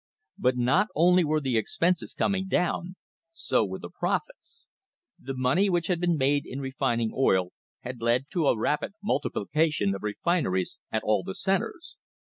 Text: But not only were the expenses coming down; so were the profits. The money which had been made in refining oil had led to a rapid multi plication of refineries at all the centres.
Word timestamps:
But 0.39 0.57
not 0.57 0.87
only 0.95 1.23
were 1.23 1.39
the 1.39 1.57
expenses 1.57 2.15
coming 2.15 2.47
down; 2.47 2.95
so 3.31 3.63
were 3.63 3.77
the 3.77 3.91
profits. 3.91 4.65
The 5.19 5.37
money 5.37 5.69
which 5.69 5.85
had 5.85 5.99
been 5.99 6.17
made 6.17 6.43
in 6.43 6.59
refining 6.59 7.11
oil 7.15 7.51
had 7.81 8.01
led 8.01 8.27
to 8.31 8.47
a 8.47 8.57
rapid 8.57 8.93
multi 9.03 9.29
plication 9.29 9.93
of 9.93 10.01
refineries 10.01 10.79
at 10.91 11.03
all 11.03 11.21
the 11.21 11.35
centres. 11.35 11.97